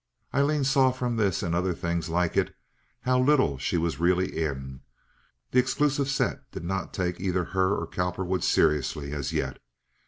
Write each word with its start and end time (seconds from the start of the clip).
Aileen 0.33 0.63
saw 0.63 0.89
from 0.89 1.15
this 1.15 1.43
and 1.43 1.53
other 1.53 1.75
things 1.75 2.09
like 2.09 2.35
it 2.35 2.55
how 3.01 3.19
little 3.21 3.59
she 3.59 3.77
was 3.77 3.99
really 3.99 4.35
"in." 4.35 4.81
The 5.51 5.59
exclusive 5.59 6.09
set 6.09 6.49
did 6.51 6.63
not 6.63 6.91
take 6.91 7.19
either 7.19 7.43
her 7.43 7.75
or 7.75 7.85
Cowperwood 7.85 8.43
seriously 8.43 9.11
as 9.11 9.31
yet. 9.31 9.59